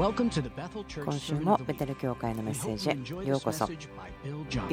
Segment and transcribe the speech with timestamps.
[0.00, 0.30] 今
[1.18, 3.66] 週もベテル教会のメッセージへようこそ。
[3.66, 3.76] ビ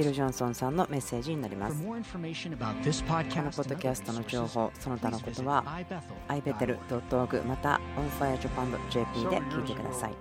[0.04, 1.84] ル・ジョンソンさんのメッセージになります。
[1.84, 5.66] このポッドキャストの情報その他のことは
[6.30, 10.16] ibetel.org また onfirejapan.jp で聞いてください。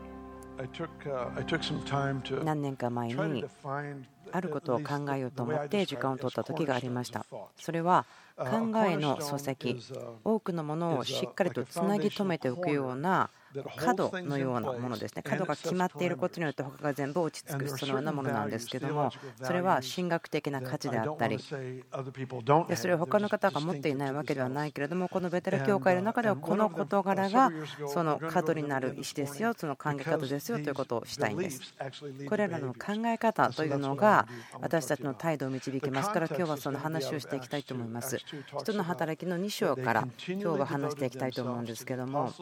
[2.45, 3.45] 何年か前に
[4.32, 7.24] あることを考えようと思って時間を取った時がありました。
[7.59, 8.04] それは
[8.36, 9.77] 考えの礎石。
[10.24, 13.30] 多くのものをしっかりとつなぎ止めておくような
[13.77, 15.23] 角のようなものですね。
[15.23, 19.10] 角が決まっていることによって他が全部落ち着くそのようなものなんですけども
[19.42, 27.50] それは神学的な価値であったりでそれを他の方が持っていないわけではないけれどもこのベテル教会の中ではこの事柄が
[27.88, 31.61] その角になる石ですよその考え方ですよということをしたいんです。
[32.28, 34.16] これらの考え方というのが
[34.61, 38.19] 私たちの態度を導きますから今日はその話をしていきたいと思います。
[38.61, 42.33] 人の働きの2章から今日は話していきたいと思うんですけども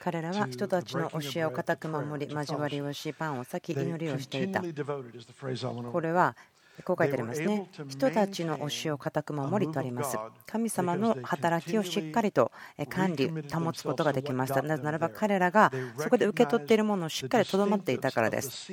[0.00, 4.60] 彼らは人たちの教えを固く守り交わりをしパンを先祈りをしていた。
[4.60, 6.36] これは
[6.84, 7.68] こう書いてありますね。
[7.88, 10.16] 人たちの教えを固く守りとあります。
[10.46, 12.50] 神様の働きをしっかりと
[12.88, 14.62] 管理、保つことができました。
[14.62, 18.72] なぜならば彼らがそこで受け取っているものをしっかりとどまっていたからです。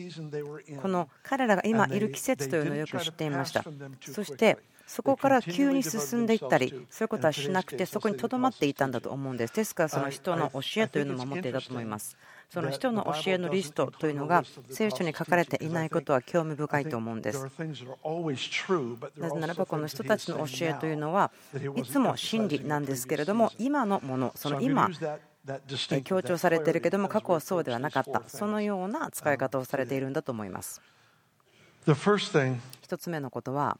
[0.82, 3.64] この彼らが今いる季節というのをよく知っていました。
[4.02, 4.58] そして
[4.90, 12.18] そこから急に進んでいったりそういうことはしなくてそこにとどまっていたんだと思うんですですからその人の教えというのを守っていたと思います
[12.50, 17.44] その人の教えのリストというのが聖書に書かれていないことは興味深いと思うんです。
[17.44, 21.32] なぜならばこの人たちの教えというのは
[21.76, 24.90] いつも真理なんですけれども今のものその今
[26.04, 28.24] 強調されているけども過去はそうではなかった。
[28.28, 30.82] そのような使い方をされているんだと思います。
[32.88, 33.78] 1つ目のことは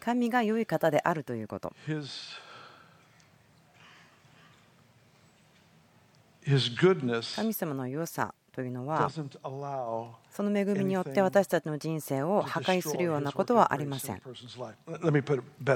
[0.00, 1.72] 神が良い方であるということ。
[7.36, 9.10] 神様の良さというのは
[10.30, 14.20] その恵みによって私たちの人生を破壊するようなことはありません。
[14.20, 14.30] こ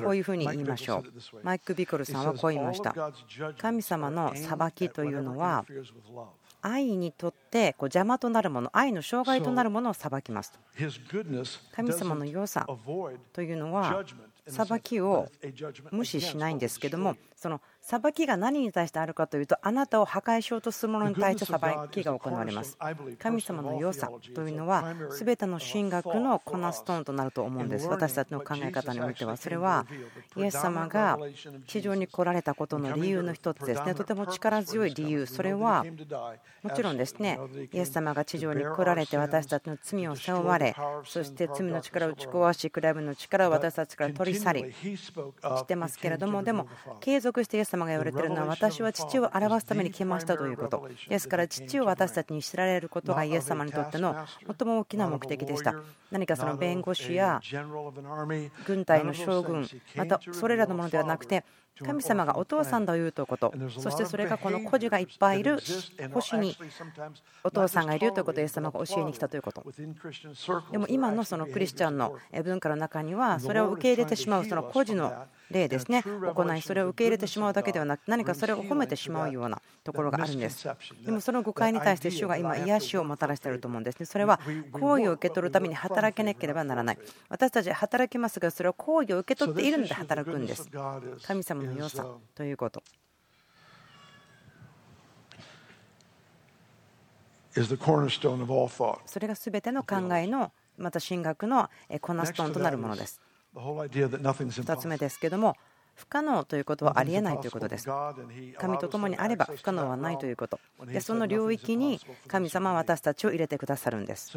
[0.09, 1.05] ういうふうに言いましょう。
[1.43, 2.95] マイク・ビコルさんはこう言いました。
[3.59, 5.65] 神様の裁きというのは
[6.61, 10.59] 愛にとってこう邪魔となるもの愛の障害となるものを裁きますと
[11.75, 12.67] 神様の良さ
[13.33, 14.05] というのは
[14.49, 15.29] 裁きを
[15.93, 21.61] 無視しないんですけどもその裁きが何に対してあるかというとあなたを破壊しようとするものに対して裁
[21.93, 22.77] きが行われます。
[23.21, 27.87] 神様の良さというのは全ての神学のコナストーンとなると思うんです。
[27.87, 29.37] 私たちの考え方においては。
[29.37, 29.87] それは
[30.37, 31.17] イエス様が
[31.69, 33.95] 地上に来られたことの理由の一つですね。
[33.95, 35.25] とても力強い理由。
[35.27, 35.85] それは
[36.65, 37.39] もちろんですね。
[37.73, 46.67] イエス様が地上に来られて私たちの罪を背負われそして罪の力を打ち壊し暗闇の力を私たちから取り去りしてますけれどもでも
[46.99, 50.89] 継続してイエス様が言われているのは私は父を表すために来ましたということ。
[51.09, 54.17] ですから父を私たちに知られることがイエス様にとっての
[54.59, 55.75] 最も大きな目的でした。
[56.11, 57.41] 何かその弁護士や
[58.67, 61.45] 軍隊の将軍またそれらのものではなくて
[61.85, 63.23] 神様がお父さんというと。
[63.23, 65.59] いうことそしてそれがこの孤児がいっぱいいる
[66.13, 66.57] 星に
[67.43, 69.65] お父さんがいるということをイエス様が教えに来たということ。
[70.73, 76.03] でも今のそのクリスチャンの文化の中にはそれを受け入れてしまうその孤児の例ですね。
[76.03, 80.69] 行いそれを受け入れてしまうだけではなく何かそれを褒めてしまうようなところがあるんです。
[81.05, 84.07] でもその誤解に対して主が今癒しをもたらしていると思うんですね。
[84.07, 84.41] それは
[84.73, 86.99] 好意を受け取るために働けなければならない。
[87.29, 90.69] 私たちは働きますがそれは好意を受け取っているので働くんです。
[91.23, 92.06] 神様の良さ。
[92.34, 92.82] ということ。
[99.06, 101.71] それが全ての考えのまた神学の
[102.03, 103.21] コナストーンとなるものです。
[104.75, 105.56] 2つ目ですけども
[105.97, 107.89] 不可能ということはありえないということです。
[108.59, 110.61] 神と共にあれば不可能はないということ。
[110.87, 111.99] でその領域に
[112.29, 114.31] 神様は私たちを入れてくださるんです。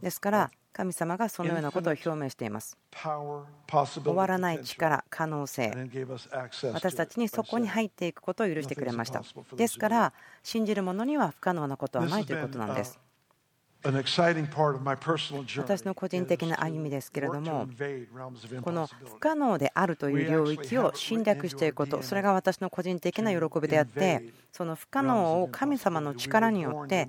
[0.00, 2.78] ですから神様がそのようなことを表明しています。
[2.94, 5.72] 終わらない力、可能性、
[6.72, 9.22] 私たちにそこに入っていくことを許してくれました。
[9.56, 10.12] ですから
[10.42, 13.00] 信じる者には不可能なことはないということなんです。
[15.58, 17.68] 私の個人的な歩みですけれども
[18.62, 24.24] この不可能であるという領域を侵略していくことそれが私の個人的な喜びであって
[24.56, 27.08] その不可能を神様の力によって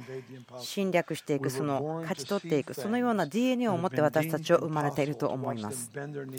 [0.60, 5.90] 侵略していくその勝ち取っていくそのような DNA を持って私たちは生まれていると思います。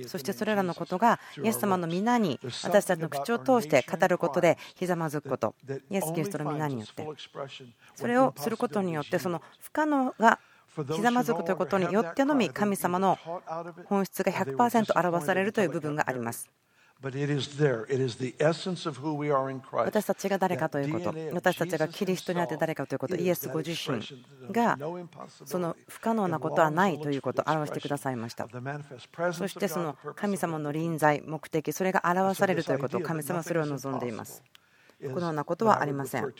[0.06, 5.54] そしてそれらのことがイエス様の皆に私たちの口を通して語ることでひざまずくこと
[5.90, 7.06] イエス・キリストの皆によって。
[7.94, 10.27] それをすることによってその不可能が
[10.94, 13.18] ひざまずくということによってのみ神様の
[13.86, 16.48] 本質が100%表されるという部分があります。
[17.00, 17.28] 私
[20.04, 24.02] たちが誰かということ、私たちがキリストにあって誰かということ、イエスご自身
[24.50, 24.76] が
[25.44, 28.48] その不可能なことはないということを表してくださいました。
[29.32, 34.42] そしてその神様の臨在、目的、それが表されるということを神様はそれを望んでいます。
[35.00, 36.34] 不可能なことはありません。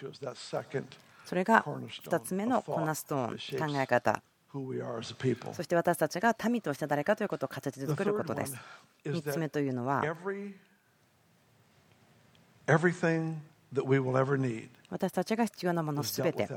[1.28, 4.22] それが2つ目のコナストーン、考え方。
[5.52, 8.56] そして私たちが民として誰かということを形作ることです。
[9.04, 10.02] 3つ目というのは、
[14.88, 16.48] 私たちが必要なものすべて、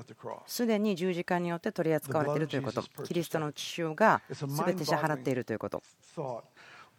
[0.47, 5.83] すでに十字架によって取り扱われているということ、キリストの血潮がすべて支払っているということ。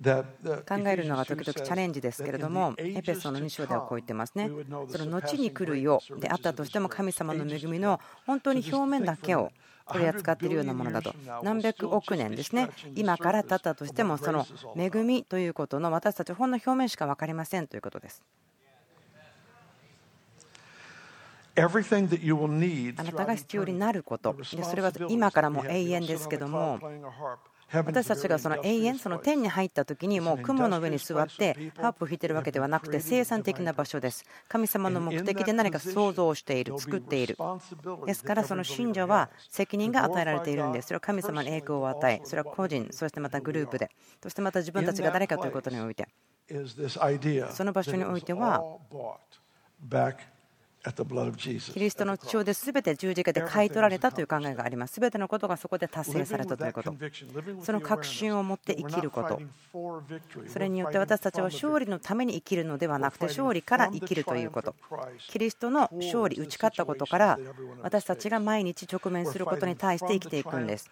[0.02, 4.50] 考えるのが時々チャレンジですけれども、エペソの2章ではこう言ってますね。
[4.88, 9.52] その後に来るよであったとしても、神様の恵みの本当に表面だけを
[9.88, 11.14] 取り扱っているようなものだと。
[11.42, 12.70] 何百億年ですね。
[12.94, 14.46] 今から経ったとしても、その
[14.76, 18.22] 恵みということの私たちほんの表面しか分かりませんということです。
[21.54, 21.68] あな
[23.12, 26.80] たが必要になること、それは今からも永遠ですけども、
[27.72, 34.24] 私たちがその永遠、その天に入った時にもう雲の上に座ってハープを弾いてるわけではなくて生産的な場所です。
[34.48, 37.36] 神様の目的で何か想像している、作っている。
[38.06, 40.88] ですからその信者は責任が与えられているんです。
[40.88, 43.90] それは神様の栄光を与え、それは個人、そしてまたグループで、
[44.22, 46.06] そしてまた自分たちが誰かということにおいて、
[47.50, 48.62] その場所においては、
[50.82, 54.98] キリストの血で全て十字架で買い取られたという考えがあります。
[54.98, 56.92] 全てのことがそこで達成されたということ。
[57.62, 59.40] その確信を持って生きること。
[60.48, 64.74] それによって私たちは勝利のために生きるのではなくて勝利から生きるということ。
[65.28, 67.38] キリストの勝利、打ち勝ったことから
[67.82, 70.90] 私たちが毎日直面することに対して生きていくんです。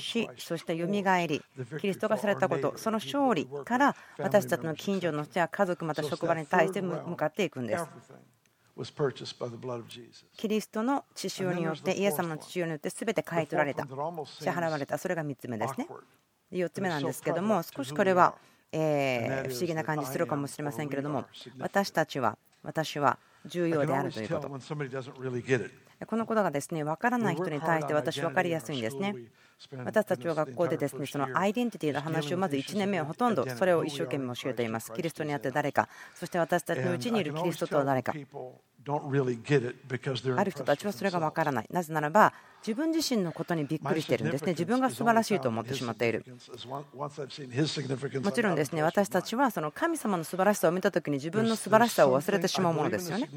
[0.00, 1.42] 死、そしてよみがえり、
[1.80, 7.86] キリストがされたこと、その勝利から私たちの近所の人や家族、また職場に対して向かっていくんです。
[10.36, 13.90] キリストの血潮によって、イエス様の血潮によって全て買い取られた、支
[14.50, 15.88] 払われた、それが3つ目ですね。
[16.52, 18.34] 4つ目なんですけども、少しこれは
[18.72, 21.24] え不思議な感じするかもしれませんけれども、
[21.58, 24.48] 私たちは、私は重要であるということ。
[26.06, 29.14] このことがですね分からない人に対して私分かりやすいんですね。
[29.84, 34.92] 私たちは学校でですねそのアイデンティティの話をまず1年目はほとんどそれを一生懸命教えています。
[34.92, 38.12] キリストにあって誰か、そして私たちのうちにいるキリストとは誰か。
[38.12, 38.14] あ
[40.44, 41.66] る人たちはそれが分からない。
[41.70, 42.34] なぜならば
[42.66, 44.52] 自分自身のことにびっくりしているんですね。
[44.52, 46.24] 自分が素晴らしいと思ってしまっている。
[48.22, 53.28] もちろんですね、私たちはその神様の素晴らしさを見たときに自分の素晴らしさを忘れてしまうものですよね。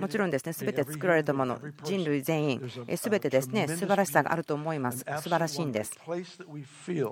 [0.00, 4.98] もちろんですね、すべて作られたもの、人類全員、すべてですね、素晴らしさがあると思います。
[4.98, 5.92] 素晴らしいんです。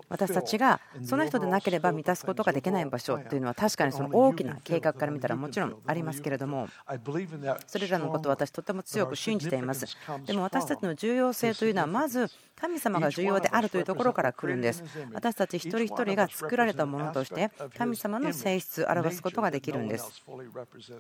[0.09, 6.69] 私たちがその人でなければ満たすことができない場所というのは確かにその大きな計画から見たらもちろんありますけれども、
[7.67, 9.87] それらのことを私とても強く信じています。
[10.27, 14.83] でも私たちの重要性というのはまず神様が重要であるというところから来るんです。
[15.13, 20.25] 私たち一人一人が作られたものとして神様の性質を表すことができるんです。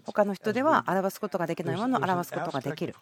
[0.05, 2.95] 他の人では表すことができないものを表すことができる。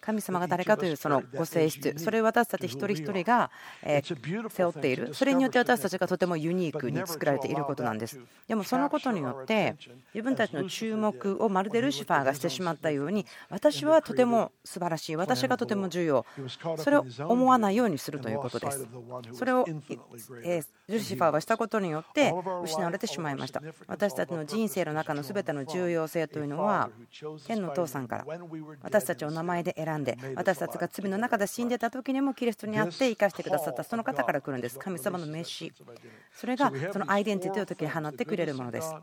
[0.00, 3.50] 神様が誰かというそのご性質、それを私たち一人一人が
[4.50, 5.14] 背負っている。
[5.14, 8.18] それによって私たちがとてもユニークに作られていることなんです。
[8.46, 9.76] でもそのことによって
[10.14, 16.26] 自分たちの注目をまるでルシファーがしてしまったように私はとても素晴らしい、私がとても重要、
[16.76, 18.86] それを思わないようにするということです。
[19.32, 23.62] それをルシファーがしたことによって失われてしまいました。
[23.86, 26.90] 私たちの人生の中の全ての重要性というのは
[27.46, 28.26] 天の父さんから
[28.82, 34.78] 私たちを名前で選んで私たちが罪の中で死んでた時にもキリストにあって生かしてくださったその方から来るんです。
[34.78, 35.72] 神様の召し
[36.32, 38.94] それがそのアイデンティティを時に放ってくれるものです。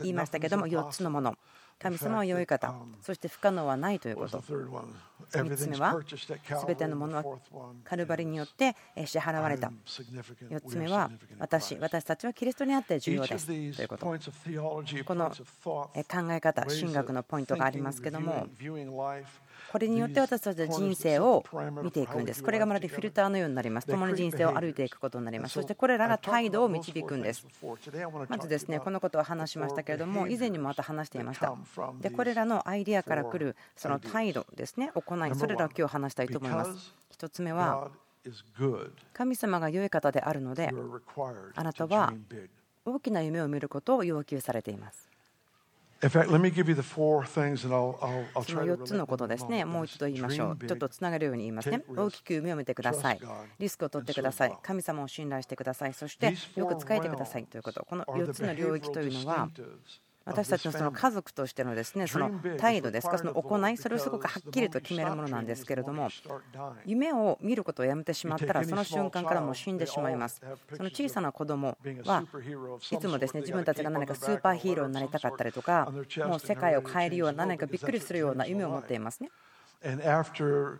[0.00, 1.36] 言いましたけども4つのもの
[1.78, 4.42] 神様は良い方そして不可能はないということ
[5.38, 5.98] 3つ目は
[6.66, 7.24] 全てのものは
[7.84, 9.72] カルバリによって支払われた。
[10.50, 13.46] 4つ目は私私たちはキリストにあって重要です。
[13.46, 14.06] ということ。
[15.04, 18.46] この考え方神学のポイントがありますけども
[19.72, 21.42] これによって私たちは人生を
[21.82, 22.44] 見ていくんです。
[22.44, 23.86] これがまるでフィルターのようになります。
[23.86, 25.54] 共に人生を歩いていくことになります。
[25.54, 27.46] そしてこれらが態度を導くんです。
[28.28, 31.56] まずですね、このことは話しましたけれども、以前にもまた話していました。
[32.02, 36.94] で、これらのアイデアから来るその態度ですね、行い、それらを今日話したいと思います。
[37.16, 37.90] 1つ目は、
[39.14, 40.70] 神様が良い方であるので、
[41.54, 42.12] あなたは
[42.84, 45.11] 大きな夢を見ることを要求されています。
[46.10, 50.58] その4つのことですね、もう一度言いましょう。
[50.66, 51.84] ちょっとつながるように言いますね。
[51.96, 53.20] 大きく夢を見てください。
[53.60, 54.58] リスクを取ってください。
[54.62, 55.94] 神様を信頼してください。
[55.94, 57.84] そしてよく使えてくださいということ。
[57.84, 59.48] この4つの領域というのは、
[60.24, 66.08] 私たちのその家族としてのですねその態度ですか、その行い、それをすごくはっきりと決めるものなんですけれども、
[66.84, 70.40] 夢を見ることをやめてしまったら、その瞬間からもう死んでしまいます。
[70.76, 72.24] その小さな子供は
[72.90, 75.92] いつもですね自分たちが何かスーパーヒーローになりたかったりとか、
[76.26, 79.30] もう世界を変えるような、何かびっくりするような夢を持っていますね。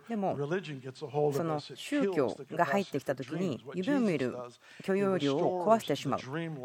[0.07, 0.37] でも、
[1.33, 4.33] その宗教が入ってきたときに、夢を見る
[4.83, 6.19] 許容量を壊してしまう。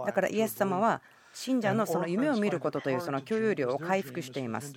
[0.06, 1.02] だからイエス様は
[1.38, 4.74] 信者のその夢を見ることというその共有量を回復しています。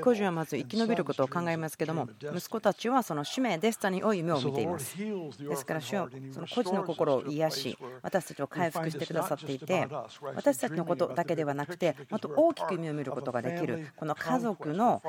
[0.00, 4.96] 孤児はまず生き延びることを考えますけども、息子たちはその使命、デスタニーを夢を見ています。
[4.96, 9.86] ですから、主はその孤児の心を癒し、私たちを回復してくださっていて、
[10.34, 15.02] 私たちのことだけではなくて、もっと大きく夢を見ることができる、この家族の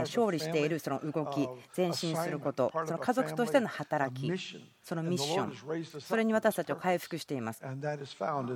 [0.00, 4.30] 勝利しているその動き、前進すること、その家族としての働き、
[4.82, 7.64] そのミッション、それに私たちを回復しています。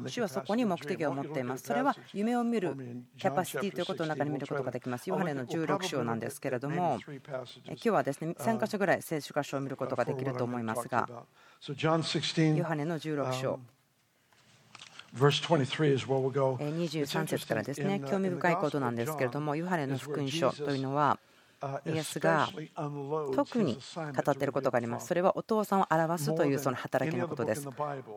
[0.08, 1.64] 主はそこに目的を持っています。
[1.64, 2.74] それは夢を見る
[3.16, 5.08] キャパシティということの中に見ることができます。
[5.10, 11.84] ヨハネの16章なんですけれども、今日はですね3箇所ぐらい聖書箇所を見ることができると思いますが、ヨ
[12.64, 13.60] ハネの16章。
[16.58, 21.18] 23節からですね、興味深いことなんですけれども、ヨハネの福音書というのは、
[21.86, 22.48] イエスが
[23.34, 25.08] 特に語っていることがあります。
[25.08, 27.68] それはお父さんを表すというその働きのことです。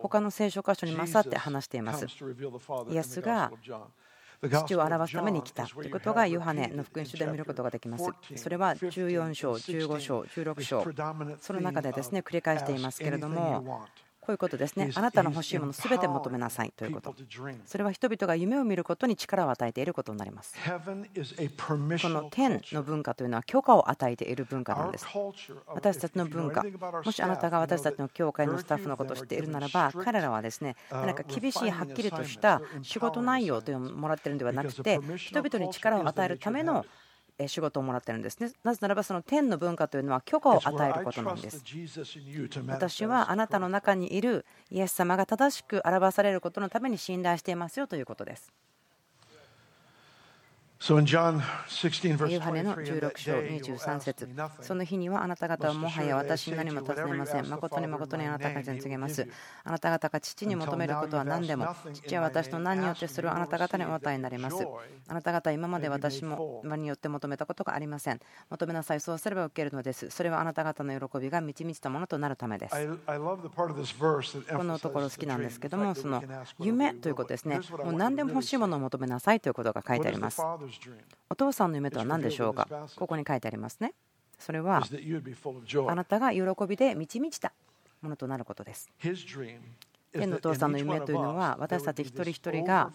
[0.02, 2.06] 他の聖書箇所に勝って話しています。
[2.90, 3.52] イエスが
[4.50, 8.06] 父を表すために来たということがヨハネの福音書で見ることができます。
[8.36, 13.86] それは14章、15章、16章、その中でですね繰り返していますけれども、
[14.22, 14.92] こういうことですね。
[14.94, 17.16] あなたの欲しいものすべて求めなさいということ。
[17.66, 20.56] それは人々が夢を見ることに力を与えていることになります。
[20.64, 25.08] この天の文化というのは許可を与えている文化なんです。
[25.68, 26.64] 私たちの文化、
[27.04, 36.86] もしあなたが私たちの教会のスタッフのことを知っているならば、彼らはですね、何か厳しい、はっきりとした仕事内容というのをもらっているのではなくて、人々に力を与えるための
[37.48, 38.52] 仕事をもらってるんですね。
[38.64, 41.64] なぜならばその天の文化というのは許可を与えることなんです。
[42.68, 48.52] 私はあなたの中にいるイエス様が正しく表されることのために信頼していますよということです。
[52.28, 54.28] ヨハネの16章23節
[54.62, 57.48] その日にはあなた方はもはや私に何も尋ねません。
[57.48, 59.28] 誠に誠にあなた方に告げます。
[59.64, 64.56] あなた方が父に求めることは何でも、父は私の何によってそれをあなた方にお与えになります。
[65.08, 68.20] あなた方は今まで私もによって求めたことがありません。
[68.50, 70.10] 求めなさい、そうすれば受けるのです。
[70.10, 72.76] それはあなた方の喜びが満ち満ちたものとなるためです。
[72.76, 76.24] このところ好きなんですけども、その
[76.58, 77.60] 夢ということですね。
[77.84, 80.42] もう何でも欲しいものを求めなさいということが書いてあります。
[81.30, 82.68] お父さんの夢とは何でしょうか？
[82.96, 83.94] ここに書いてありますね。
[84.38, 84.84] それは
[85.88, 87.54] あなたが喜びで満ち満ちた
[88.02, 88.90] ものとなることです。
[90.14, 92.92] 天のお父さんの夢というのは私たち一人一人が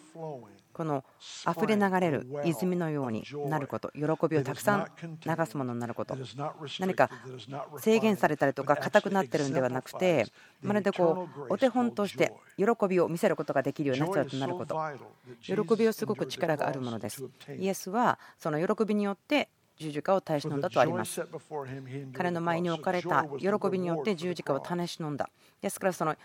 [0.76, 1.04] この
[1.50, 6.14] 溢れ流れる泉のようになること喜びをたくさん流すものになること
[6.78, 7.09] 何か
[7.78, 10.26] 制限されたりとか硬くなってるんではなくて
[10.61, 14.78] まるでこうお手本として喜びを見せることができるような人となること
[15.40, 17.25] 喜びをすごく力があるものです
[17.59, 21.23] イエスはその喜びによって十字架を耐え忍んだとあります。
[22.14, 25.28] 彼の前に置かれた喜びによって十字架を耐え忍んだ。
[25.61, 26.16] ですからその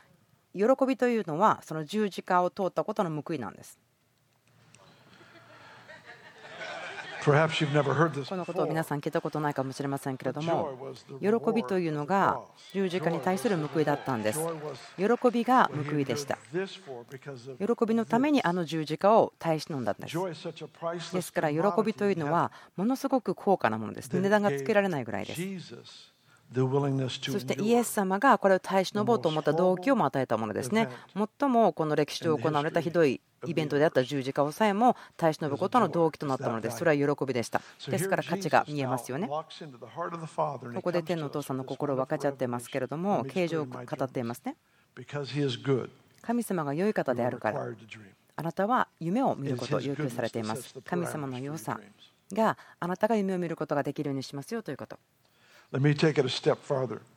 [0.54, 3.78] 喜びというのはその十字架を通ったことの報いなんです。
[8.30, 12.42] このことを皆さん聞いたことないかもしれませんけれども喜びというのが
[12.74, 14.40] 十字架に対する報いだったんです。
[14.98, 16.38] 喜びが報いでした。
[17.60, 20.18] 喜びのためにあの十字架を耐え忍んだんです。
[21.14, 24.10] ですから喜びというのはものすごく高価なものです。
[24.10, 25.42] 値段がつけられないぐらいです
[26.54, 30.90] そしてイエス様がこれを耐え忍ぼうと思った動機をも与えたものですね。
[31.40, 37.62] 最もこの歴史上行われたひどいイベントであった十字架をさえも耐え忍ぶことの動機となったのでそれは喜びでした。
[37.88, 39.30] ですから価値が見えますよね。
[39.30, 39.46] こ
[40.82, 44.58] こで天のお父さんの心を分かち合ってますけれども、形状を語っていますね。
[46.22, 47.66] 神様が良い方であるから、
[48.36, 50.76] あなたは夢を見ることを要求されています。
[50.84, 51.80] 神様の良さ
[52.34, 55.00] があなたが夢を見ることができるようにしますよということ。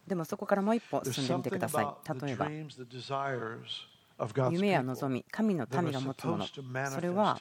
[0.06, 1.86] でもそこからもう一歩進んでみてください。
[2.24, 2.48] 例えば、
[4.50, 7.40] 夢や望み、神の民が持つもの、それは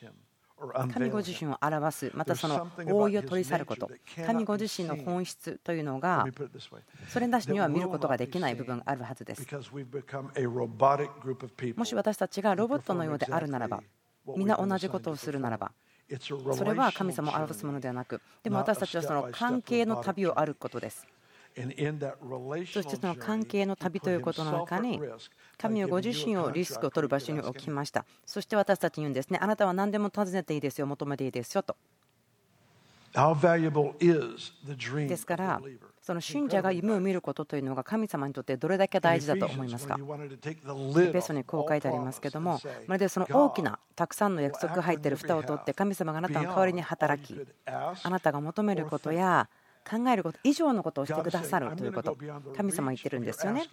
[0.93, 3.91] 神ご自身を表す、またその覆いを取り去ること、
[4.25, 6.25] 神ご自身の本質というのが、
[7.10, 9.46] それなしには見ることができない部分があるはずです。
[11.75, 13.84] もし私たちがロボットのようであるならば、
[14.38, 15.72] 皆同じことをするならば、
[16.53, 21.07] それは神様を表すものではなく、でも私たちはその関係の旅を歩くことです。
[21.55, 21.62] そ
[22.81, 25.00] してその関係の旅ということの中に、
[25.57, 28.05] 神はご自身をリスクを取る場所に置きました。
[28.25, 31.75] そして私たちに言うんですね、あなたは何でも尋ねていいですよ、求めていいですよと。
[35.07, 35.62] ですから、
[36.03, 39.98] その信者が夢を見ることというのが神様にとってどれだけ大事だと思いますか？
[39.98, 49.48] ベストにこう書いてありますけども、まるでその大きなたくさんの約束が入っている蓋を取って、神様があなたの代わりに働き、あなたが求めることや、
[49.89, 52.17] 考えること以上のことをしてくださるということ、
[52.55, 53.67] 神様言ってるんですよね。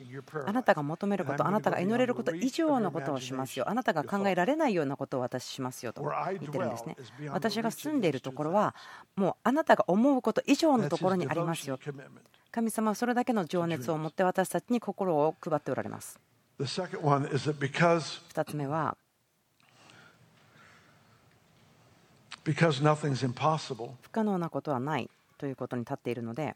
[0.47, 3.69] あなたが求めること、あなたが祈れること以上のことをしますよ。
[3.69, 6.97] あなたが考えられないようなことを私しますよと言ってるんですね。
[7.31, 8.75] 私が住んでいるところは、
[9.17, 11.79] もうあなたが思うこと以上のところにありますよ。
[12.50, 16.19] 神様はそれだけの情熱を持って私たちに心を配っておられます。
[16.59, 18.97] 2つ目は、
[22.43, 22.52] 不
[24.11, 25.09] 可能なことはない。
[25.41, 26.55] ということに立っているので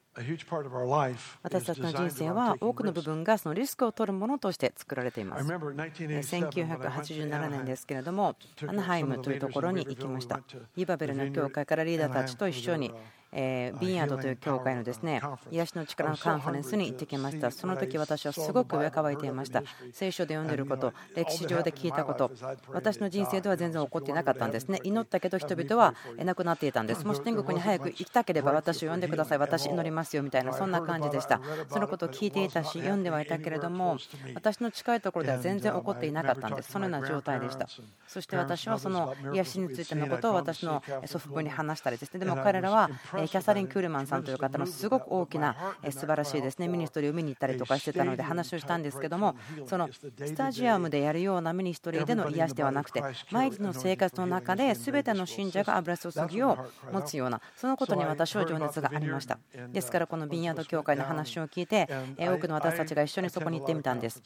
[1.43, 5.50] 私たちの人生は多くの部分がそのリスクを取るものとして作られています。
[5.50, 8.37] 1987年ですけれども
[8.67, 10.43] アナハイムというところに行きました。
[10.76, 12.93] イバベルの教会からリーダーたちと一緒に
[13.37, 17.50] えビンヤードという教会のですね癒しの力のカンファレンスに行ってきました。
[17.50, 19.62] その時私はすごく上かいていました。
[19.93, 22.31] 聖書で読んでいること歴史上で聞いたこと
[22.73, 24.81] 私の人生では全然起こっていなかったんですね。
[24.85, 27.05] 祈ったけど人々は亡くなっていたんです。
[27.07, 29.38] もし天国に早く行きたければ私を呼んでください。
[29.38, 31.41] 私祈りますよみたいなそんな感じでした。
[31.69, 33.99] そのことを聞いていたし読んではいたけれども
[34.35, 36.73] 私の近いところでは全然起こっていなかったんです。
[36.73, 37.67] そのような状態でした。
[38.07, 42.21] そして私はその癒しについてのことを私の祖父母に話したりですね。
[42.21, 42.91] でも彼らは
[43.28, 46.69] キャサリン・クールマンさんという方のすごく大きな素晴らしいですね。
[46.69, 56.59] ミニストリーを見に行ったりとかしてたので話をしたんですけどもそのスタジアムでやるようなミニストリーでの癒しではなくて毎日の生活の中で全ての信者が油注ぎを
[56.93, 59.38] 持つようなそのことに私は情熱がありました。
[59.73, 61.88] ですからこのビンヤード協会の話を聞いて
[62.19, 64.23] 多くの私たちが一緒にそこに行ってみたんです。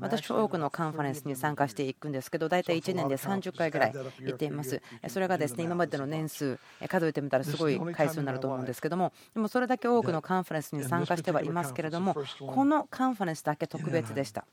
[0.00, 4.80] 私は多くのカンファレンスに参加していくんですけど大体1年で30回ぐらい行っています。
[5.08, 14.46] それがですね今までの年数数えてみたらすごい回数になると思うんですですけどもでもそれだけ多くのカンファレンスに参加してはいますけれどもこのカンファレンスだけ特別でした。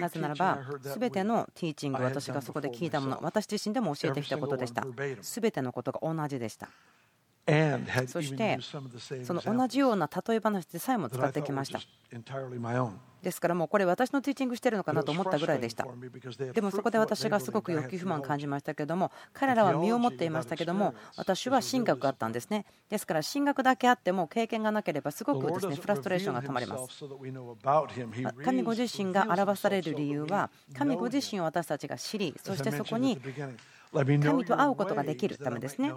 [0.00, 4.84] なぜならば、すべてのティーチング、私がそこで聞いたもの、私自身でも教えてきたことでした。
[5.22, 6.68] すべてのことが同じでした。
[8.06, 8.58] そして、
[9.24, 11.80] その同じような例え話でさえも使ってきました。
[13.22, 15.86] ですからもうこれ私のティーチングしてるのかなと思ったぐらいでした。
[16.52, 22.66] でもそこで私がすごく欲求不満感じましたけども彼らは身をもっていましたけども私は進学があったんですね。
[22.90, 27.04] ですから進学だけあっても経験がなければすごくですねフラストレーションがたまります。
[28.44, 33.20] 神ご自身が表される理由は神ご自身を私たちが知りそしてそこに
[33.92, 35.92] 神と会うことができるためですね。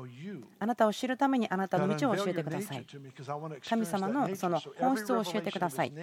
[0.60, 2.86] あなたを知るためにあなたの道を教えてください。
[3.68, 5.94] 神様のその本質を教えてください。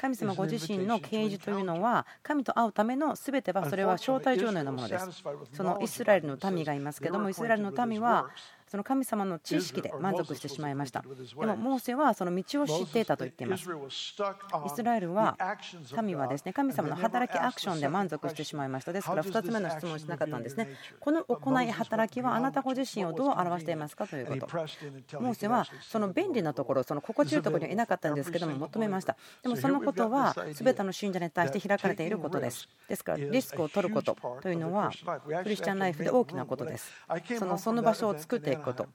[0.00, 5.22] 神様ご自身の啓示というのは、神と会うための全てはそれは招待状のようなものです。
[5.52, 8.28] そのイスラエルの民がいますけども、イスラエルの民は
[8.68, 11.02] その神様の知識で満足してしまいました。
[11.02, 13.62] でも、モーセはその道を知っていたと言っています。
[13.62, 15.36] イスラエルは、
[16.02, 18.92] 民はですね神様の働きアクションで満足してしまいました。
[18.92, 20.68] ですから、2つ目の質問をしなかったんですね。
[20.98, 24.56] この行い、働きはあなたご自身をどう表していますかということ。
[25.20, 29.16] モーセはその便利なところ、その心地よいところにはいなかったんですけども、求めました。
[29.42, 32.68] でも、そのことは全ての信者に対して開かれていることです。
[32.88, 34.90] ですから、リスクを取ることというのは、
[35.42, 36.90] クリスチャンライフで大きなことです。
[37.38, 38.88] そのその場所を作っていくこと。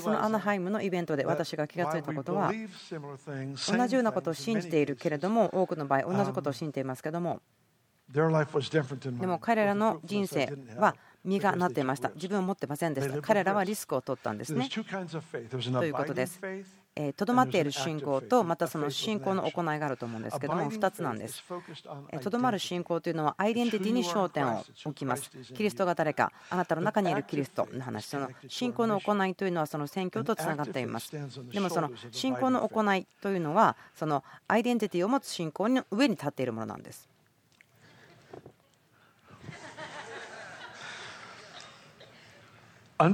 [0.00, 7.42] そのアナハイムのイベントで私が気が付いたことは同じようなことを信じているけれども多くの場合同じことを信じていますけども。
[8.08, 8.22] で
[9.26, 12.10] も彼らの人生は実がなっていました。
[12.10, 13.20] 自分を持ってませんでした。
[13.20, 14.68] 彼らはリスクを取ったんですね。
[14.70, 14.80] と
[15.84, 16.40] いうことです
[17.16, 21.44] とどまっている信仰とまたその信仰の行いがあると思うんですけども2つなんです。
[22.22, 25.30] とどまる信仰というのはアイデンティティに焦点を置きます。
[25.54, 31.10] キリストが誰かあなたの中にいるキリストの話その信仰の行いというのはその宣教とつながっています
[31.52, 37.08] でもその信仰の行いというのはそのアイデンティティを持つ信仰の上に立っているものなんです
[42.98, 43.04] キ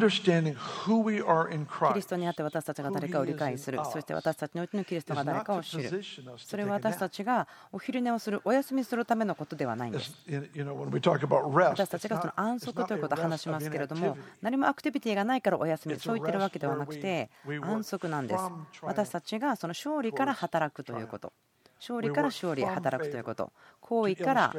[1.94, 6.02] リストにあって私たちが誰かを理解する、そして私たちのうちのキリストが誰かを知る、
[6.38, 10.12] それは私たちがお昼寝をする、お休みするためのことではないんです。
[10.24, 18.44] 私たちがその安息ということを話しますけれども、何もアクティビティがないからお休み、そう言ってるわけではなくて、安息なんです。
[18.82, 21.32] 私たちがその勝利から働くということ、
[21.80, 24.54] 勝利から勝利へ働くということ、行為から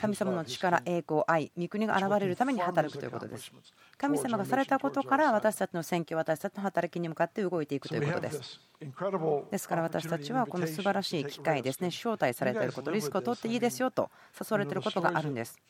[0.00, 3.52] 神様の力、栄光、愛、御国が現れるために働くということです。
[3.96, 8.60] 神様がされたことから私たちの選挙、私たちの働きに向かって動いていくということです。
[9.50, 15.60] ですから私たちはこの素晴らしい機会ですね、招待されていること、リスクを取っていいですよと誘われていることがあるんです。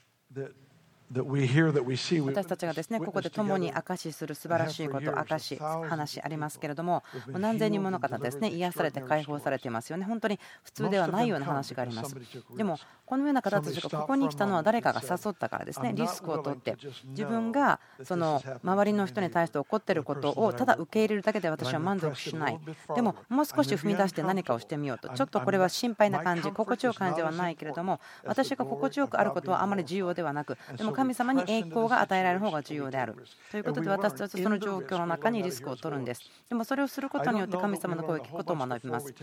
[1.11, 12.15] 私たちがですねここで共に証しする素晴らしいこと、証し、話ありますけれども、何千人もの方ですね癒されて解放されていますよね、本当に普通ではないような話があります。
[12.57, 22.61] でも、このような方たちがここに来たのは誰かが誘ったからですね、リスクを取って、自分がその周りの人に対して起こっていることをただ受け入れるだけで私は満足しない、
[22.95, 33.15] でももう少し踏み出して何かをしてみようと、ちょっとこれは心配な感じ、心地よい感じではないけれども、私が心地よくあることはあまり重要ではなく、でも神様に栄光が与えられる方が重要である。
[33.53, 36.23] ということで私たちはその状況の中にリスクを取るんです。
[36.49, 39.15] でもそれをすることによって神様の声を聞くことを学びます。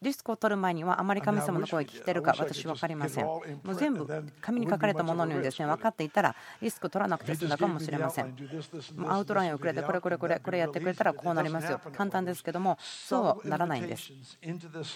[0.00, 3.26] リスクを取る前にはあまり神様の声を聞いているか私分かりません。
[3.26, 4.06] もう全部
[4.40, 8.34] 紙に書かれたものにですね分かっていたらリスクを取らなくて済んだかもしれません。
[9.06, 11.80] アウトラインをくれてこれこれこれこれやってくれたらこうなりますよ。
[11.94, 14.10] 簡単ですけどもそうならないんです。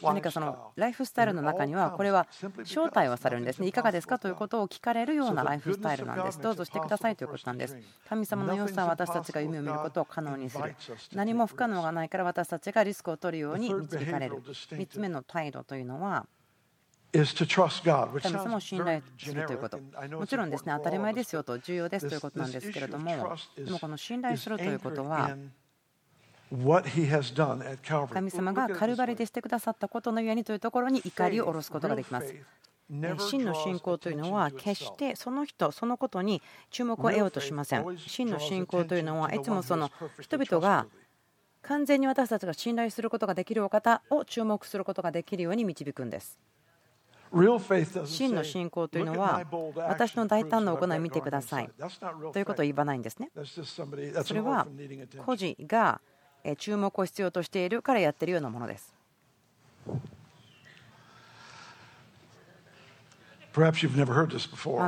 [0.02, 2.26] 何かそのライフスタイルの中にはこれは
[2.60, 3.68] 招待をされるんですね。
[3.68, 4.18] いかがですか？
[4.18, 6.40] ということを聞かれるようなライフスタイルなんですなんです。
[6.40, 7.76] どうぞしてくださいということなんです。
[8.08, 10.74] 神様の良さは私たちが夢を見ることを可能にする。
[11.14, 14.36] 何も不可能がないから私たちがリスクを取るように導かれる。
[14.36, 16.26] 3つ目の態度というのは、
[17.14, 19.78] 神様を信頼するということ。
[19.78, 25.36] もちろんですね、当たり前ですよと、重要ですということなんですけれども、でもこの信頼するということは、
[28.10, 32.34] 神様がカルバリでしてくださったことのゆえにというところに怒りを下ろすことができます。
[32.90, 37.98] 真の信仰というのは決してその人そのことに注目を得ようとしません。
[37.98, 40.86] 真の信仰というのはいつもその人々が
[41.62, 46.38] 完全に私たちが信頼することができるお方を注目することができるように導くんです。
[48.04, 49.42] 真の信仰というのは
[49.76, 51.70] 私の大胆な行いを見てください。
[52.32, 53.30] ということを言わないんですね。
[54.22, 54.68] それは
[55.24, 56.00] 孤児が
[56.58, 58.94] 注目を必要としているからやっているようなものです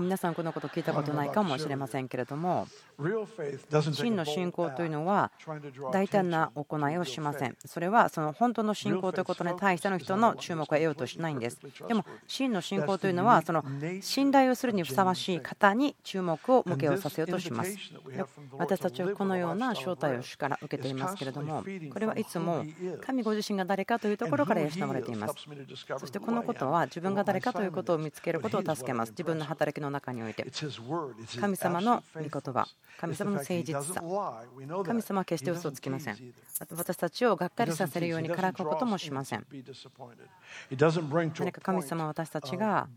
[0.00, 2.66] 皆さんこのこと聞いたことないかもしれませんけれども。
[2.98, 5.30] 真の信仰というのは
[5.92, 7.56] 大胆な行いをしません。
[7.64, 11.59] それはその本当の信仰ということに対しての人の注目を得ようとしないんです。
[11.87, 13.64] でも真の信仰というのはその
[14.00, 17.76] 信頼をするにふさわしい方に注目を向けようさせようとします。
[18.52, 22.64] 私たちはこのような招待を主から受けていますけれどもこれはいつも
[23.02, 25.35] 神ご自身が誰かというところから養われています。
[25.98, 29.11] そしてこのことは自分が誰かということを見つけることを助けます。
[29.11, 30.46] 自分の働きの中において。
[31.40, 32.66] 神様の御言葉、
[32.98, 34.02] 神様の誠実さ。
[34.85, 36.16] 神様は決して嘘をつきません。
[36.70, 39.46] 私たちをがっかりさせるようにからかうこともしません。
[41.38, 42.88] 何か神様は私たちが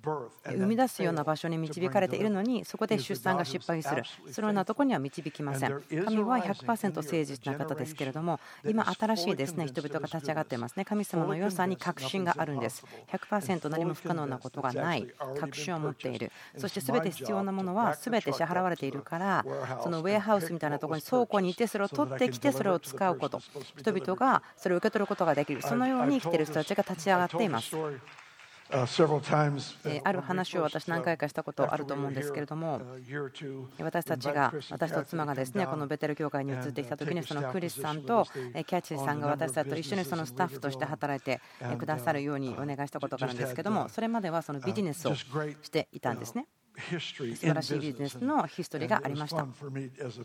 [0.45, 4.03] 生み出すような場所に導かれているのに、そこで出産が失敗する。
[4.31, 5.81] そのようなところには導きません。
[6.05, 10.85] 神は100%誠実な方ですけれども、今新しいですね人々が立ち上がっていますね。
[10.85, 12.85] 神様の良さに確信があるんです。
[13.11, 15.07] 100%何も不可能なことがない。
[15.39, 19.45] 確信を持っているそして全て必要なものは全て支払われているから
[19.89, 23.39] そのウェアハウスみたいなところに倉庫にいてそれを取ってきてそれを使うこと。
[23.77, 25.63] 人々がそれを受け取ることができる。
[25.63, 27.75] そのように生きている人たちが立ち上がっています。
[30.03, 32.79] ある話を私何回かしたことあると思うんですけれども
[33.79, 41.41] 私たちが私と妻がですねこのベテル教会に移ってきた時にそのクリスさんとキャッチーさんが私たちと一緒にそのスタッフとして働いて
[41.79, 45.25] くださるようにお願いしたことがあるんですけどもそれまではそのビジネスをし
[45.71, 46.45] ていたんですね。
[46.79, 49.45] 素晴らしいビジネスのヒストリーがありました。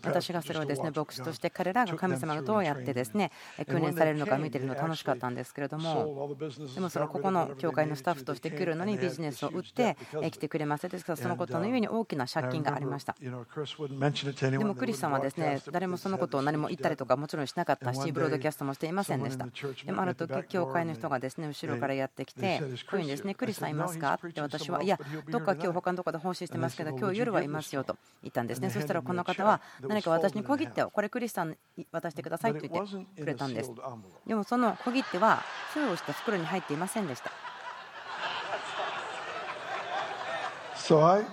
[0.02, 3.30] 私がそれをですね牧師として彼らが神様がどうやってですね
[3.66, 6.36] 訓練されるのか見てるの楽しかったんですけれども
[6.74, 9.96] でもそのここの教会のスタッフとして来るのにビジネスを売って
[10.30, 13.16] 来てくれませんですからそのことのゆえに大きな借金がありました。
[13.20, 19.46] でもクリスさんはですね誰もそのことを何も言ったりとかもちろんしなかったしブロードキャストもしていませんでした。
[19.84, 24.14] でもある時教会の人がですね後ろからやってきてこういうんですねクリスさんいますか？
[24.14, 28.70] って私はいやどっか今日他のところで奉仕してますけど今日夜はいますよと言ったんですね。
[28.70, 32.72] そしたらこの方は何か私に小切手をこれクリスさんに渡してくださいと言っ
[33.16, 33.70] てくれたんです。
[34.26, 37.30] でもその小切手は封をした袋に入っていませんでした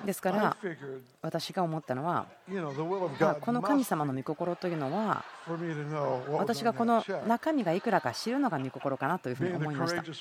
[0.05, 0.55] ですから
[1.21, 2.25] 私が思ったのは
[3.41, 5.25] この神様の御心というのは
[6.29, 10.01] 私がこの中身がいくらか知るのが御心かなというふうに思いました。
[10.01, 10.13] で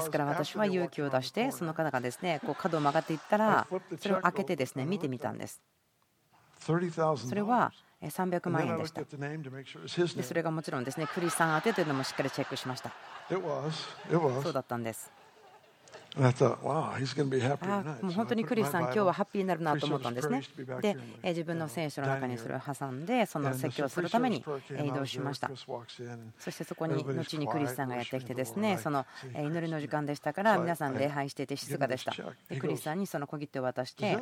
[0.00, 3.66] すから私は勇気を出してその方がですねこう角を曲がっていったら
[3.98, 5.60] それを開けてですね見てみたんです。
[7.28, 7.72] それは
[8.02, 9.02] 300万円でした。
[9.02, 12.92] でそれがもちろんですねクリスさん宛てというのもしっかりチェックしました。
[14.42, 15.10] そうだったんです
[16.18, 20.42] もう本当にクリスさん、今日はハッピーになるなと思ったんですね。
[20.80, 24.44] で、自分の聖書の中にそれを挟んで、その説教をするために
[24.84, 25.50] 移動しました。
[26.38, 28.78] そしてそこに後にクリスさんがやってきて、ですね。
[28.78, 32.12] その祈りの時間でしたから、皆さん礼拝していて静かでした。
[32.48, 34.18] でクリスさんにその小切手を渡して、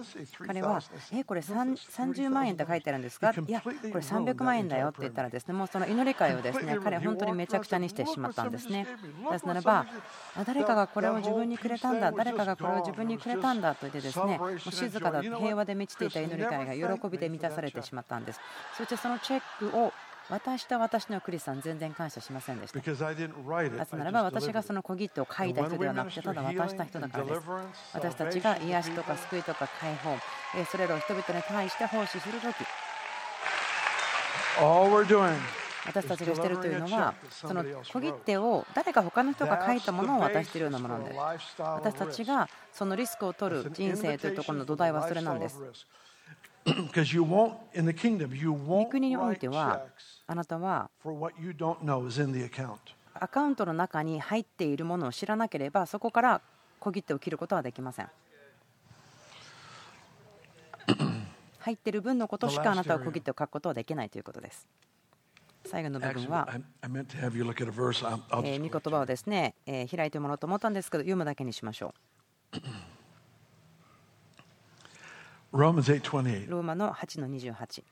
[0.46, 0.80] 彼は、
[1.12, 3.32] え、これ30万円って書いてあるんですか?
[3.32, 5.54] いや、これ300万円だよって言ったら、ですね。
[5.54, 8.86] もうその祈り会をですね彼は本当にめちゃくちゃにしてしまったんですね。
[9.30, 9.86] なぜならば、
[10.46, 18.40] 誰かがこれを自分にくれたんだ、誰かがこれを自分にくれたんだと言って、ですねもう静かだ、平和で満ちていた祈り会が喜びで満たされてしまったんです。
[18.76, 19.92] そしてそのチェックを
[20.28, 22.78] 私と私のクリスさん全然感謝しませんでした。
[22.80, 27.40] なぜならば私がその小切手を書いた人ではなくてただ渡した人だからです。
[27.94, 30.16] 私たちが癒しとか救いとか解放、
[30.64, 32.56] それらを人々に対して奉仕するとき、
[35.86, 41.16] 私たちがしているというのは、その小切手を誰か他の人が書いたものを渡しているようなものです。
[41.62, 45.60] 私たちがそのリスクを取る人生というところの土台はそれなんです。
[48.54, 49.86] 御国においては、
[50.26, 50.90] あなたは
[53.14, 56.40] アカウントの中に入っているものを知らなければ、そこから
[56.80, 58.08] 小切手を切ることはできません。
[61.60, 64.68] 入っている分のことしかあなたは小切手を書くことはできないということです。
[65.66, 66.48] 最後の部分は、
[68.44, 71.94] え御言葉をですね、え開いてもらおうと思ったんですけど、読むだけにしましょ
[72.52, 72.58] う。
[76.48, 77.84] ローマの8の28。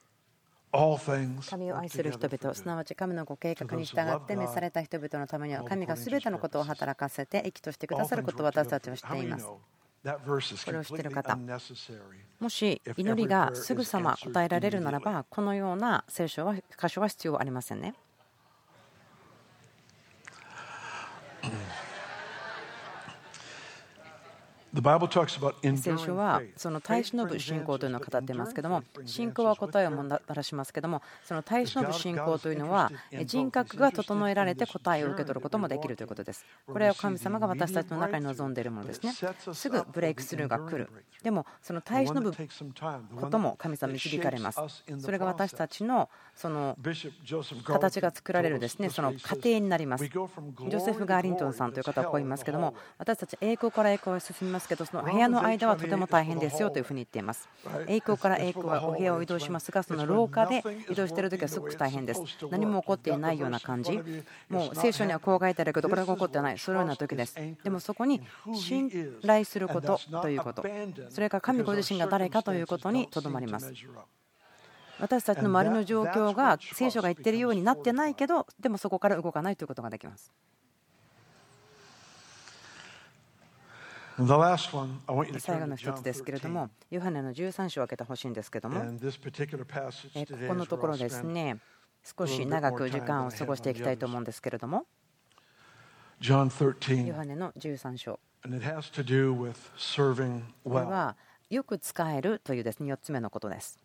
[1.48, 9.48] 神を愛する人々、すなわち神のご計画に従って召された人々のためには、神がすべてのことを働かせて益としてくださることを私たちは知っています。
[10.64, 11.38] これを知っている方、
[12.40, 17.94] もし祈りがすぐさま答えられるならば、このような聖書は箇所は必要ありませんね。
[25.76, 32.90] 聖書はその耐え忍ぶ信仰というのを語っていますけども信仰は答えをもたらしますけどもその耐え忍ぶ信仰というのは
[33.24, 36.44] 人格が整えられて答えを受け取ることもできるということです。
[36.66, 39.12] これは神様が私たちの中に望んでいるものですね。
[39.52, 40.88] すぐブレイクスルーが来る。
[41.22, 42.32] でもその耐え忍ぶ
[43.16, 44.60] ことも神様に導かれます。
[44.98, 46.76] それが私たちのその
[47.64, 48.90] 形が作られるですね。
[48.90, 50.04] その過程になります。
[50.06, 57.48] ジョセフ・ガーリントンさんという方はこう言いますけども私たち栄光から栄光へ進みますますけどその部屋の間はとても大変ですよというふうに言っています。
[57.86, 62.22] 栄光から栄光はお部屋を移動しますがその廊下で移動している時はすごく大変です。
[62.50, 64.00] 何も起こっていないような感じ。
[64.48, 66.58] もう聖書にはこう書いてあるけどこれが起こってない。
[66.58, 67.36] そういうような時です。
[67.62, 68.20] でもそこに
[68.54, 68.90] 信
[69.22, 70.64] 頼することということ。
[71.10, 73.72] それから神ご自身が誰かということにとどまります。
[75.00, 80.32] 私たちの周りの状況が聖書が言っているようになってないけどでもそこから動かないということができます
[85.40, 88.86] 最後の一つですけれども、ヨハネの13章を開けてほしいんですけれども、こ
[90.48, 91.58] このところですね、
[92.04, 94.86] 少し長く時間を過ごしていきたいと思うんですけれども、
[97.06, 98.20] ヨハネの13章。
[100.64, 101.16] これは、
[101.50, 103.78] よく使えるというですね4つ目のことです。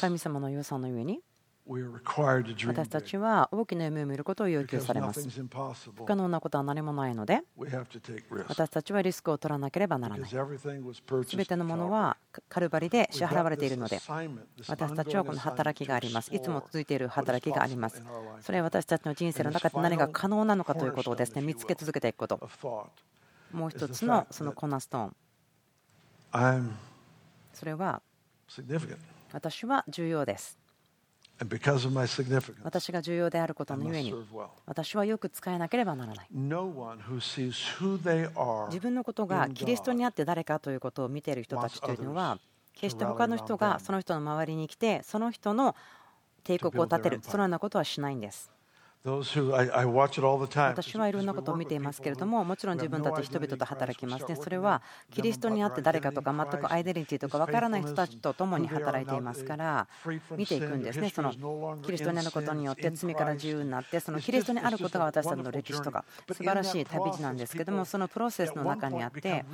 [0.00, 1.20] 神様の良さのゆえに、
[1.68, 5.28] 私たちは大きな夢を見ることを要求されます。
[5.28, 7.42] 不可能なことは何もないので、
[8.46, 10.30] 私たちはリスクを取らなければならない。
[10.30, 12.16] すべてのものは
[12.48, 14.00] カルバリで支払われているので、
[14.66, 16.34] 私たちはこの働きがあります。
[16.34, 18.02] いつも続いている働きがあります。
[18.40, 22.40] それは私たちの人生の中で何が可能なのかということをですね見つけ続けていくこと。
[23.52, 26.76] もう一つのそのコーナーストーン。
[27.52, 28.00] それは
[29.32, 30.58] 私は重要です。
[32.64, 34.14] 私が重要であることのゆえに
[34.66, 36.26] 私はよく使えなければならない。
[38.68, 42.38] 自分のことがキリストにあって誰かということを見ている人たちというのは
[42.74, 45.74] 決して他の人がその人の周りに来てその人の
[46.44, 48.50] 帝国を立てるそのようなことはしないんです
[50.70, 54.36] 私はいろんなことを見ていますけれども、もちろん自分たち人々と働きますね。
[54.36, 59.88] それはキリストにあって誰かとか、全くアイデンティティとか分からない人たちと共に働いていますから、
[60.36, 61.10] 見ていくんですね。
[61.10, 61.32] その
[61.82, 69.44] キリストにあることによって罪から自由になって、そのキリストにあることが私たちの歴史とか、素晴らしい旅路なんですけども、そのプロセスの中にあって、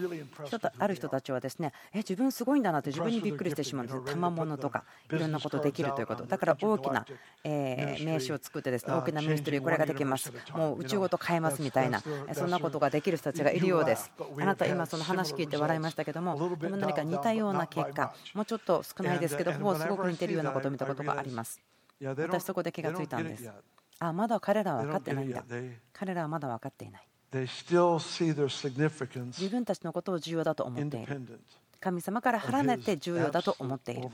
[0.78, 4.00] ある人たちはですね、え、自分すごいんだなって自分にびっくりしてしまうんです。
[4.04, 6.24] 賜物とか、いろんなことできるということ。
[6.24, 7.06] だから大きな
[7.44, 10.32] 名刺を作ってですね、大きなミニストリー、これができます。
[10.52, 12.02] もう宇宙ごと変えますみたいな、
[12.32, 14.10] そんなことができる人たちがいるようです。
[14.40, 21.60] あなた、今その話聞いて笑いましたけども、でも何か似たような結果、もうちょっと少ないですけど、ほぼすごく似てるようなことを見たことがあります。
[22.00, 23.50] 私、そこで気がついたんです。
[23.98, 25.44] あまだ彼らは分かってないんだ
[25.92, 31.40] 彼らはまだ分かっていない自分たちのことを重要だと思っている
[31.80, 34.08] 神様から離れて重要だと思っている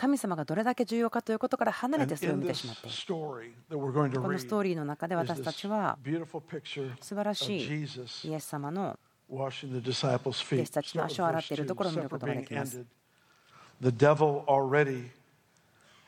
[0.00, 2.96] 神様がどれだけ重要かということから離れてそれを見てしまっている。
[4.22, 5.98] このストーリーの中で私たちは
[7.00, 7.66] 素晴らしい
[8.28, 8.96] イエス様の
[9.28, 12.84] 弟子たちの足を洗っているところを見ることができます。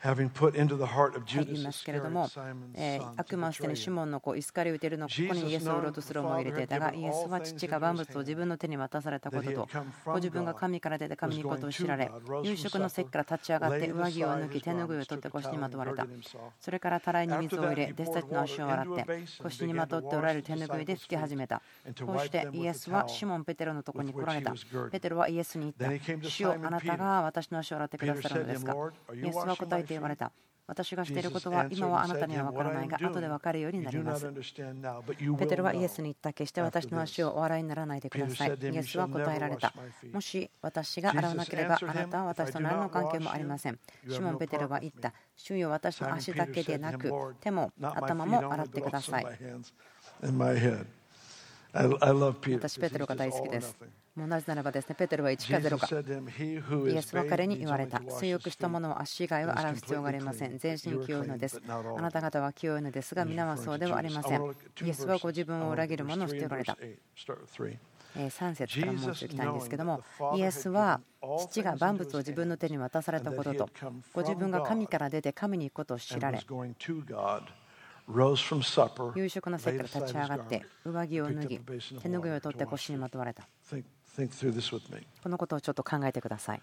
[0.03, 2.27] 言いますけれども、
[2.73, 9.69] え悪魔はすでにシモンの子イスカリウテルのここにイエスを売ろうとする思いを入れていたが、イエスは父が万物を自分の手に渡されたことと、
[10.05, 12.11] ご自分が神から出て神にことを知られ、
[12.43, 16.07] 夕食の席から立ち上がって上着を脱ぎ、手拭いを取って腰にまとわれた。
[16.59, 19.05] それからたらいに水を入れ、弟子たちの足を洗って、
[19.43, 21.61] 腰にまとっておられる手拭いで拭き始めた。
[22.05, 24.53] こうしてイエスはシモン・ペテロのところに来られた。
[24.91, 26.27] ペテロはイエスに言った。
[26.27, 28.75] 主よあなたが私の足を洗ってくださるのですか？
[29.13, 30.31] イエスは答えて言われた。
[30.67, 34.25] 私がしていることは今はあなたには分からないが後で分かるようになります。
[35.37, 38.49] ペテロはイエスに言った決して私の足をお洗いにならないでください。
[38.49, 39.73] イエスは答えられた。
[40.13, 43.79] もし私が洗わなければあなたは私と何の関係もありません。
[44.07, 45.13] シモン・ペテロは言った。
[45.35, 49.25] 主よ私の足だけでなく手も頭も洗ってください。
[51.73, 53.77] 私、ペテロが大好きです。
[54.17, 55.87] 同じならばですね、ペテロは1か0か。
[56.91, 58.01] イエスは彼に言われた。
[58.01, 60.57] 水浴したものを足以外は洗う必要がありません。
[60.57, 61.61] 全身清いのです。
[61.67, 64.55] あなた方は清いのですが、皆はそうではありません。
[64.83, 66.77] イエスはご自分を裏切る者をしておられた。
[68.13, 70.03] 3節から申しておきたいんですけども、
[70.35, 70.99] イエスは
[71.39, 73.69] 父が万物を自分の手に渡されたことと、
[74.11, 76.39] ご自分が神から出て神に行くことを知られ、
[79.15, 81.59] 夕食の席から立ち上がって上着を脱ぎ
[82.01, 83.47] 手ぬぐいを取って腰にまとわれた。
[85.23, 86.61] このことをちょっと考えてください。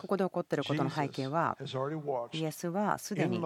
[0.00, 1.56] ここで起こっていることの背景は
[2.32, 3.40] イエスはすでに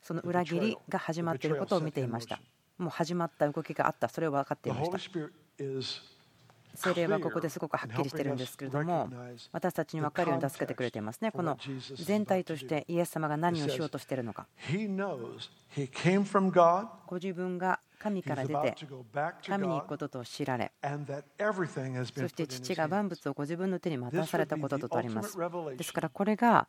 [0.00, 2.40] その裏切りが始まっていることを見ていました。
[2.78, 4.08] もう始まった動きがあった。
[4.08, 4.98] それを分かっていました
[6.74, 9.08] 精霊はここですごくはっきりしているんですけれども
[9.52, 11.30] 私たちに分かるように助けてくれていますね。
[11.30, 11.56] この
[11.96, 14.46] 全体としてイエス様が何をしようとしているのか。
[17.06, 18.76] ご自分が神から出て
[19.46, 25.38] 神に行くことと知られそして父が万物をご自分の手に渡されたこととあります。
[25.76, 26.66] ですからこれが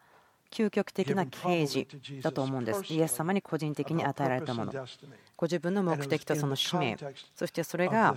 [0.53, 1.87] 究極的な啓示
[2.21, 2.93] だと思うんです。
[2.93, 4.71] イエス様に個人的に与えられたもの。
[5.35, 6.95] ご自分の目的とその使命、
[7.35, 8.15] そしてそれが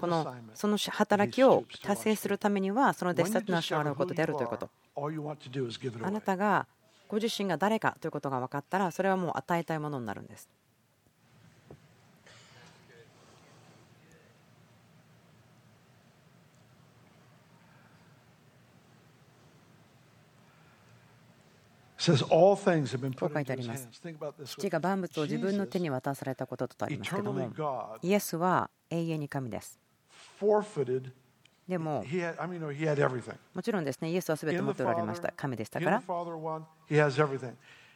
[0.00, 4.70] このその働きを達成するためには、その弟子たちの足を洗うことであるということ。
[6.02, 6.66] あなたが
[7.06, 10.48] ご自身が誰かということが分かったら、それはもう与えたいものになるんです。
[21.98, 23.88] こう書いてあります。
[24.44, 29.78] 父が万物を自分の手に渡されたこととありますけども、イエスは永遠に神です。
[31.68, 32.04] でも、
[33.54, 35.32] もちろんですね、イエスは全て持っておられました。
[35.36, 36.02] 神でしたから。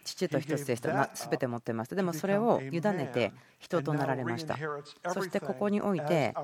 [0.05, 1.95] 父と一つでした全て持ってました。
[1.95, 4.59] でもそれを委ねて人となられました。
[5.13, 6.35] そしてここにおいて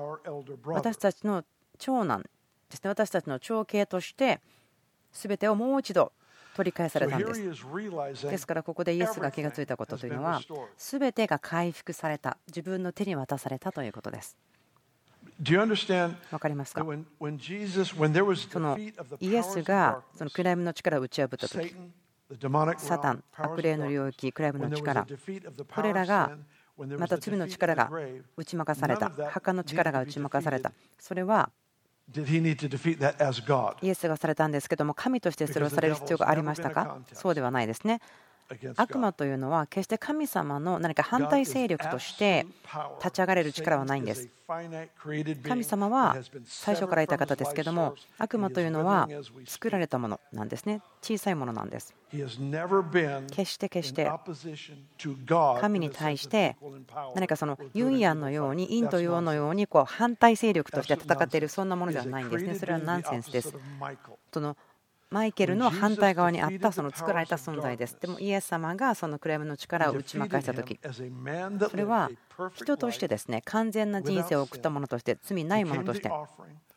[0.65, 1.43] 私たちの
[1.77, 2.23] 長男
[2.69, 4.39] ですね、私たちの長兄として
[5.11, 6.13] 全てをもう一度
[6.55, 7.41] 取り返されたんです。
[8.27, 10.41] ですからここでイエスが気がついたことというのは
[10.77, 14.35] 全てが回復された自分の手に渡されたということです。
[16.31, 16.81] わかりますか？
[16.81, 18.77] その
[19.19, 21.73] イエスがそのクライムの力を打ち破った時
[22.77, 25.07] サタン、悪霊の領域、クライムの力
[25.73, 26.37] これらが
[26.77, 27.89] また罪の力が
[28.35, 31.49] 打ち負かされた墓の力が打ち負かされたそれは
[33.81, 36.97] イエスがされたんですけども、神としてそれをされる必要がありましたか？
[37.13, 38.01] そうではないですね。
[38.77, 42.45] 悪魔というのは決して神様の何か反対勢力として
[42.97, 44.29] 立ち上がれる力はないんです。
[45.47, 49.07] 神様は最初からいた方ですけども悪魔というのは
[49.45, 50.81] 作られたものなんですね。
[51.01, 51.93] 小さいものなんです。
[52.11, 54.11] 決して決して
[55.61, 56.57] 神に対して
[57.13, 62.55] 何かそのユンヤンのようにインとヨウのようにこう反対勢力として戦っているそんなものではないんですね。
[62.55, 63.53] それはナンセンスです。
[64.33, 64.57] その
[65.11, 67.97] マイケルの反対側にあったその作られた存在です。
[67.99, 72.11] でもイエス様がそのクレームの力を打ち負かした時それは
[72.53, 76.11] 人としてですね完全な人生を送ったものとして罪ないものとして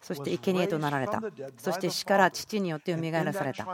[0.02, 1.22] そして生贄となられた
[1.56, 3.66] そして死から父によって蘇らされた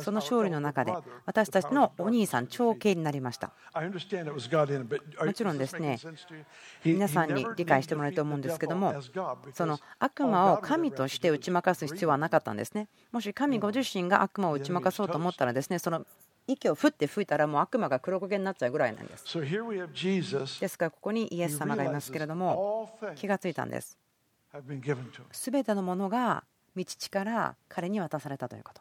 [0.00, 0.92] その勝利の中で
[1.24, 3.52] 私たちのお兄さん長兄になりました
[5.24, 5.98] もちろんですね
[6.84, 8.94] 皆さんに理解してもらえると思うんですけども
[9.54, 16.04] その悪魔を神として打ち負かす必要はなかったんですねもし神ご自身が悪魔を打ち負かそうと思ったらですねその
[16.48, 19.24] 息をふって吹いたらもう悪魔が黒焦げになっちゃうぐらいなんです。
[20.60, 23.96] ですからここにイエス様がいますけれども気がついたんです。
[25.30, 26.42] すべてのものが
[26.74, 28.80] 道地から彼に渡されたということ。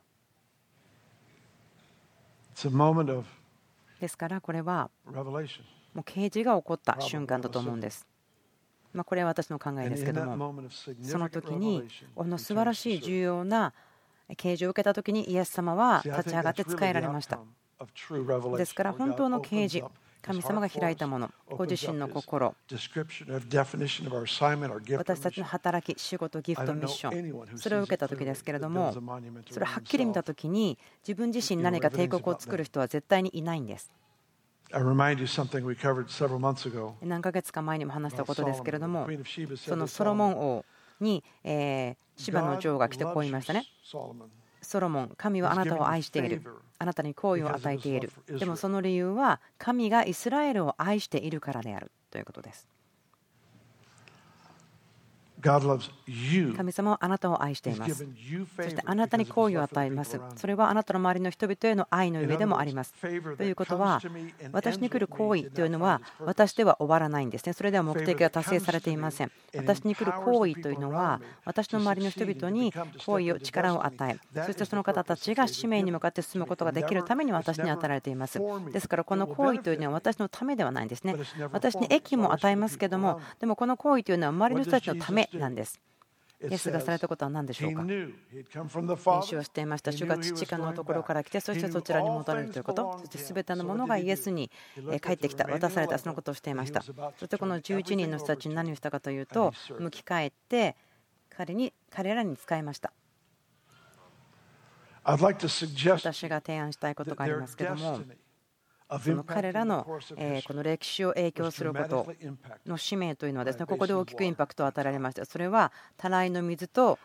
[4.00, 4.90] ですからこれは
[5.94, 8.08] もう啓示が起こった瞬間だと思うんです。
[8.94, 10.54] まあ、これは私の考えですけども
[11.04, 11.84] その時に
[12.16, 13.74] この素晴らしい重要な
[14.36, 17.40] 啓示を受けた時にイエス様は立ち上がって使えられました。
[18.58, 19.86] ですから本当の啓示
[20.28, 22.90] 神様が開いたもの、ご自身の心、私
[25.22, 28.94] たちの働き、仕事、ギフト、ミッション、それを受けた時ですけれども、
[29.50, 33.90] それをはっきり見た時に、自分自身何か帝国を作る人は絶対にいないんです。
[37.02, 39.08] 何ヶ月か前にも話したことですけれども、
[39.56, 40.66] そのソロモン王
[41.00, 43.66] に、え芝の女王が来てこう言いましたね。
[44.62, 46.42] ソロモン、神はあなたを愛している。
[46.80, 48.12] あなたに好意を与えている。
[48.28, 52.68] でもその理由は、神がイスラエルを愛しているからであるということです。
[56.56, 58.06] 神様はあなたを愛しています。
[58.56, 60.20] そしてあなたに好意を与えます。
[60.36, 62.94] それはあなたの周りの人々への愛の上でもあります。
[62.94, 64.02] ということは、
[64.52, 67.54] 私に来る行為というのは、私では終わらないんですね。
[67.54, 69.32] それでは目的が達成されていません。
[69.56, 72.74] 私に来る行為というのは、私の周りの人々に
[73.06, 78.40] 好意を、力を与え、そしてその方たちが使命に向かって進むことができるために私に与えられています。
[78.72, 81.16] ですから、この行為というのは私のためではないんですね。
[81.52, 85.80] 私に益も与えますけども、でもこの行為というのは周りの人たちのためなんです。
[86.40, 87.82] イエスがされたことは何でしょうか？
[87.84, 88.14] 練
[89.24, 89.92] 習をしていました。
[89.92, 94.52] 主が父かのところから来て、そしてそちらに戻れるということ、そして全てのものがイエスに
[95.02, 96.84] 帰ってきた、渡された、そのことをしていました。
[96.84, 96.94] そし
[97.28, 100.76] てこの11人の人たちに何をしたかというと、向き返って
[101.36, 102.94] 彼に彼らに使いました。
[105.04, 108.00] 私が提案したいことがありますけども、
[109.02, 110.00] その彼らのこ
[110.54, 112.08] の歴史を影響すること
[112.66, 115.26] の使命というのはですねここで大きくインパクトを与えられました。
[115.26, 116.98] それはたらいの水と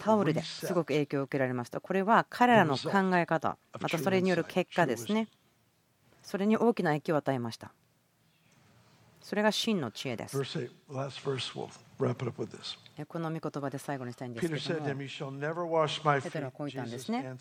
[0.00, 1.80] タオルですごく影響を受けられました。
[1.80, 3.58] これは彼らの考え方。
[3.78, 5.28] またそれによる結果ですね。
[6.22, 7.72] それに大きな影響を与えました。
[9.20, 10.38] それが真の知恵です。
[10.38, 10.44] こ
[13.18, 14.60] の御言葉で最後にしたいんですけども。
[16.20, 17.36] ペテロはこう言ったんですね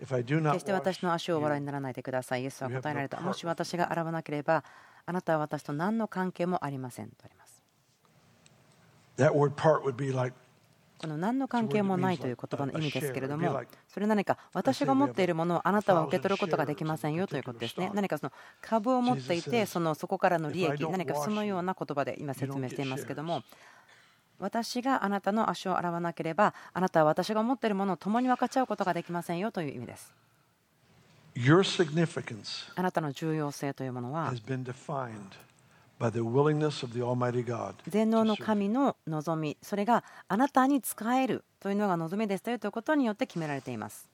[0.00, 2.42] 決して私の足を笑いにならないでください。
[2.42, 3.20] イエスは答えられた。
[3.20, 4.64] もし私が洗わなければ、
[5.06, 7.62] あなたは私と何の関係もありませんとあります。
[11.00, 17.90] この何の関係もないという言葉の意味ですけれども、それ何か私が持っているものをあなたは受け取ることができませんよということですね。
[17.94, 23.42] 何かその株を持っていて、そのそこからの利益、何かそのような言葉で今説明していますけども、
[24.40, 30.12] 私があなたの足を洗わなければあなたは私が持っているものを共に分かち合うことができませんよという意味です。
[32.74, 34.32] あなたの重要性というものは
[37.88, 44.08] 全能の神の望み、それがあなたに使えるというのが望みですということによって決められています。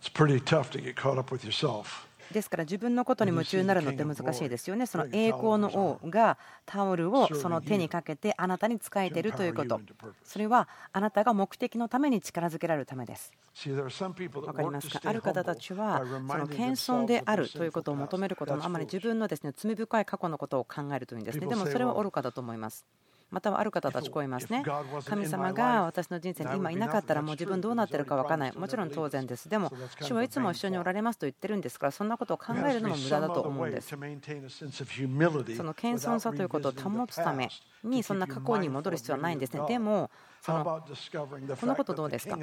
[0.00, 2.07] It's pretty tough to get caught up with yourself.
[2.32, 4.86] ですから自分のことに夢中になるのって難しいですよね。
[4.86, 9.80] その栄光の王がタオルをその手にかけてあなたに仕えているということ。
[10.24, 13.32] それはあなたが目的のために力づけられるためです。
[14.46, 15.00] わかりますか？
[15.04, 21.46] ある方たちはその謙遜であるということを求めることのあまり自分のですね罪深い過去のことを考えるというんですね。
[21.46, 22.84] でもそれは愚かだと思います。
[23.30, 24.64] またはある方たちこう言いますね。
[25.04, 28.52] 神様が私の人生に今いなかったらもう自分どうなってるか分からない。
[28.56, 29.48] もちろん当然です。
[29.48, 29.70] でも、
[30.00, 33.88] 主はいつも一緒におられますと言ってるんですから、そんなことを考えるのも無駄だと思うんです。
[33.88, 34.04] その
[35.74, 37.50] 謙遜さということを保つため
[37.84, 39.62] に、そんな過去に戻る必要はないんですね。
[39.68, 40.10] でも、
[40.40, 42.38] そのこのことどうですか？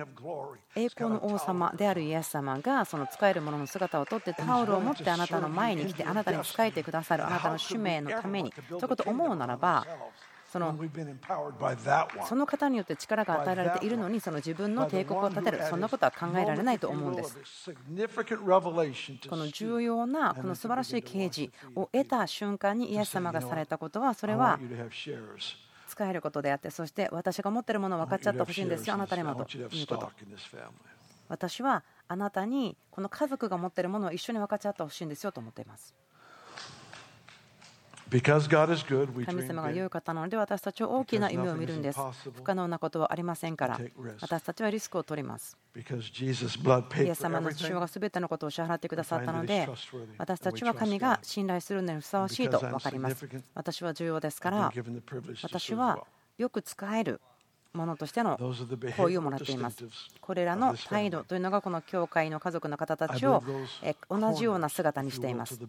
[0.76, 9.88] 栄光の王様であるイエス様がその使えるものの姿をとってタオルを持ってあなたの前に来てあなたに仕えてくださるあなたの使命のためにということを思うならば
[10.56, 10.74] その
[12.26, 15.62] その方によって力が与えられているのにその自分の帝国を立てる。
[15.70, 17.38] そんなことは考えられないと思うんです。
[19.30, 24.58] この重要なこの素晴らしい啓示を得た瞬間にイエス様がされたことはそれは
[25.90, 29.46] 使えることであってそして私が持っているものを分かっちゃってほしいんですよあなたにもと。
[29.58, 30.10] いうこと。
[31.28, 35.94] 私はあなたにこの家族が持っているものを一緒に分かち合ってほしいんですよと思っています
[39.26, 42.00] 神様が良い方なので私たちは大きな夢を見るんです。
[42.34, 43.80] 不可能なことはありませんから
[44.22, 45.58] 私たちはリスクを取ります。
[45.76, 49.68] イエス様の父親が全てのことを支払ってくださったので
[50.18, 53.28] 私たちは神が信頼するのにふさわしいと分かります。
[53.54, 54.72] 私は重要ですから
[55.42, 56.06] 私は
[56.38, 57.22] よく使える
[57.76, 59.86] ものとしての行為をもらっています。
[60.22, 63.44] これらの態度というのがこの教会の家族の方たちを
[64.10, 65.60] 同じような姿にしています。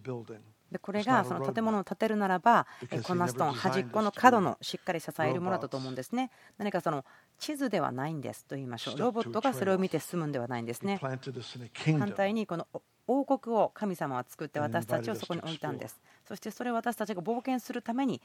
[0.71, 2.67] でこれがその建物を建てるならば
[3.05, 6.31] こんなストーン端っこの角のしっかり支えるものだと思うんですね。
[6.59, 7.05] 何かその
[7.39, 8.99] 地図ではないんですと言いましょう。
[8.99, 10.99] ロボットがそれを見て進むんではないんですね。
[11.01, 12.67] 反対にこの
[13.07, 16.01] 王国を神様は作って私たちをそこに置いたんです。
[16.27, 18.21] そしてそれを私たちが冒険するために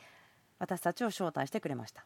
[0.58, 2.06] 私たちを招待してくれました。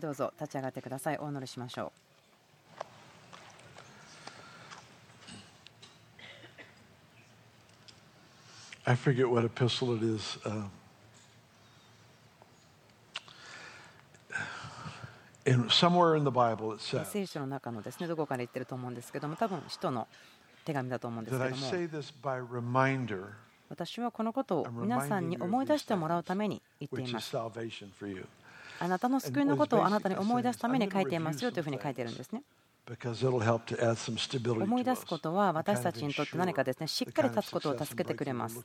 [0.00, 1.18] どうぞ立ち上がってください。
[1.18, 2.08] お祈りしましょう。
[8.84, 10.38] I forget what epistle it is.
[10.46, 10.64] Uh,
[15.44, 20.06] in, somewhere in the Bible it says 聖書の中のですねどこかで言ってると思うんですけども多分使徒の
[20.64, 21.56] 手紙だと思うんですけども
[23.68, 27.36] 私はこのことを皆さんに思い出してもらうために言っています。
[28.80, 32.42] あなたの救いのことをあなたに思い出すために書いていますよというふうに書いているんですね。
[32.88, 38.64] 思い出すことは私たちにとって何かですねしっかり立つことを助けてくれます。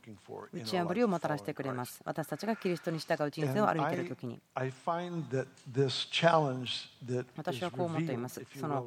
[0.53, 2.01] 打ち破りをもたらしてくれます。
[2.05, 4.39] 私たちがキリストに従う人生を歩いている時に。
[7.35, 8.41] 私はこう思っています。
[8.57, 8.85] その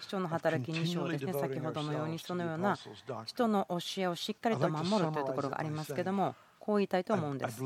[0.00, 1.32] 人の働き2章ですね。
[1.32, 2.76] 先ほどのようにそのような
[3.24, 6.34] 人の教えをしっかりと守るというところがありますけども
[6.68, 7.62] こう言いたいと思うんです。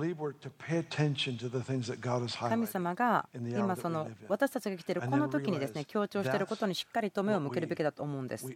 [2.50, 8.46] 神様が今その私たちが来ているこの時にですね強調していることにしっかりと目を向けるべきだと思うんです。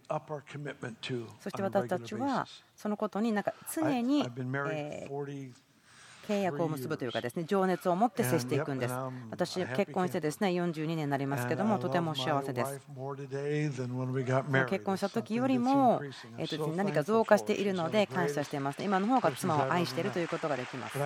[1.40, 5.66] そして私たちはそのことになんか常に、えー
[6.27, 8.95] 契約を結ぶというかですね情熱を持って接していくんです。
[9.31, 12.81] 私結婚してですね42年になりますけどもとても幸せです。
[14.68, 16.01] 結婚した時よりも
[16.39, 18.83] えっと何か増加しているので感謝しています。
[18.83, 20.99] 今の方が妻を愛しているということができます。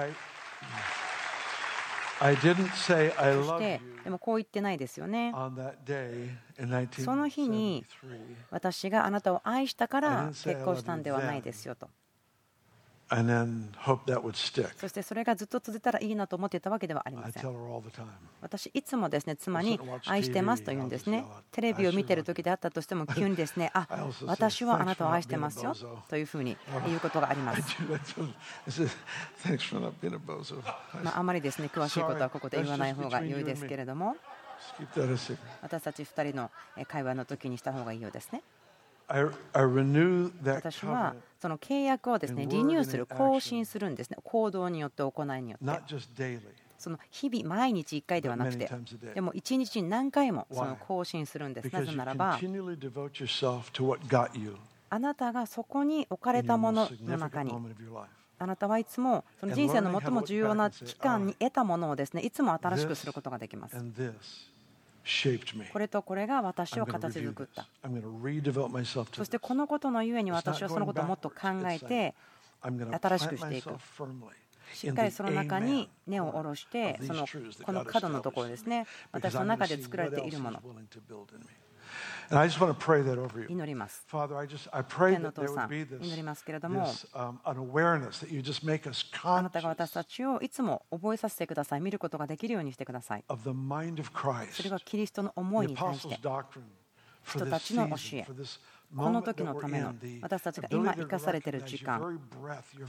[2.22, 5.32] そしてでもこう言ってないですよね。
[6.98, 7.86] その日に
[8.50, 11.88] 私があなたを愛したから結婚したんではないですよと
[14.78, 17.42] そしてそれがずっと続いたらいいなと思っていたわけではありません。
[18.40, 21.24] 私、いつもですね妻に愛してますと言うんですね。
[21.50, 23.86] テレビを見ている時であったとしても、急にですね、あ
[24.26, 25.74] 私はあなたを愛してますよ
[26.08, 26.56] というふうに
[26.86, 27.62] 言うことがあります。
[31.02, 34.16] まあ、あまりですね詳しいことはここで言わない方が良いですけれども、
[35.62, 36.50] 私たち2人の
[36.86, 38.42] 会話の時にした方がいいようですね。
[40.56, 45.64] 私はその契約をですねリニューする、更新するんですね、行動によって、行いによって。
[46.78, 48.70] その日々、毎日1回ではなくて、
[49.14, 51.70] でも1日に何回もその更新するんです。
[51.70, 52.38] なぜならば、
[54.92, 57.52] あなたがそこに置かれたものの中に、
[58.38, 63.76] あなたはいつもその人生の最も重要な期間に得たものをですねいつも新しくすることができます。
[65.72, 67.66] これとこれが私を形作った。
[69.12, 71.36] そしてこのことのゆえに私はそのことをもっと考
[71.66, 72.14] えて
[72.62, 73.70] 新しくしていく。
[74.72, 77.26] しっかりその中に根を下ろしてその
[77.64, 78.86] この角のところですね。
[79.10, 80.62] 私の中で作られているもの
[83.48, 84.06] 祈ります。
[84.08, 87.34] 天の父さん、祈りますけれども、あ
[89.42, 93.24] なたが私たちをいつも覚えさせてください、見ることができるようにしてください。
[93.28, 93.34] そ
[94.62, 96.16] れがキリストの思いに対して、
[97.24, 98.24] 人たちの教え、
[98.96, 102.20] この時のための私たちが今生かされている時間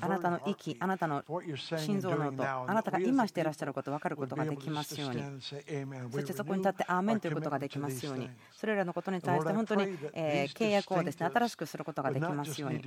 [0.01, 1.23] あなたの息あなたの
[1.77, 5.21] 心臓の音あなたが今していらっしゃること分かることができますように。
[5.41, 8.29] そしてそこに立ってアーメンということができますように。
[8.51, 12.81] それらのことに対して本当に契約をですね新しくすることができますように。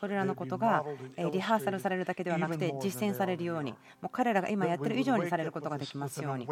[0.00, 0.84] これらのことが
[1.32, 6.46] リハーサルされるだけではなくて実践されるようにもう彼らが今やってる以上にされることができますように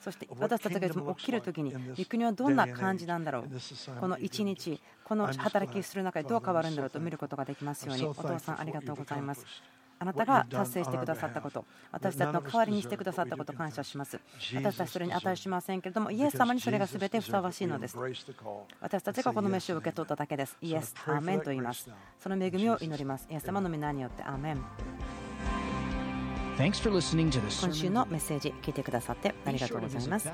[0.00, 3.44] そして私たちが起きる時に御国はどんな感じなんだろう。
[4.00, 9.46] この一日この働きする中でどう変わるんだろうと見ることができますようにお父さんありがとうございます。
[10.00, 14.20] あなたが達成してくださったこと、私たちの代わりにしてくださったこと、感謝します。
[14.52, 17.96] 私たちそれに値しませんけれども、イエス様にそれが全てふさわしいのです。
[18.80, 20.56] 私たちがこの恵みを受け取っただけです。
[20.60, 21.88] イエス、アーメンと言います。
[22.18, 23.28] その恵みを祈ります。
[23.30, 25.25] イエス様の御名によって、アーメン。
[26.58, 30.30] 今週のメッセージ聞いてくださってありがとうございます。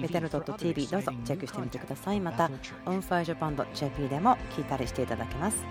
[0.00, 2.20] Bethel.tv どうぞチェックしてみてください。
[2.20, 2.48] また、
[2.86, 5.64] onfirejapan.jp でも聞いたりしていただけます。